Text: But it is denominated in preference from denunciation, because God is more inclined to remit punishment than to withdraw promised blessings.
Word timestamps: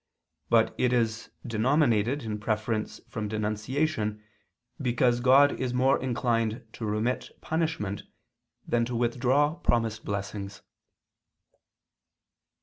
But 0.49 0.73
it 0.79 0.93
is 0.93 1.29
denominated 1.45 2.23
in 2.23 2.39
preference 2.39 3.01
from 3.07 3.27
denunciation, 3.27 4.23
because 4.81 5.19
God 5.19 5.51
is 5.59 5.75
more 5.75 6.01
inclined 6.01 6.65
to 6.73 6.87
remit 6.87 7.29
punishment 7.39 8.01
than 8.67 8.83
to 8.85 8.95
withdraw 8.95 9.53
promised 9.57 10.03
blessings. 10.03 10.63